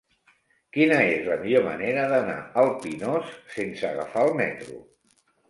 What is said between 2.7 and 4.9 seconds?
Pinós sense agafar el metro?